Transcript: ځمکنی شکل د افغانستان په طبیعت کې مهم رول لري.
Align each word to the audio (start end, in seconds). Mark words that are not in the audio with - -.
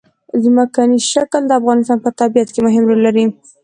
ځمکنی 0.43 0.97
شکل 1.11 1.41
د 1.47 1.51
افغانستان 1.59 1.97
په 2.05 2.09
طبیعت 2.19 2.49
کې 2.53 2.61
مهم 2.67 2.83
رول 2.89 2.99
لري. 3.07 3.25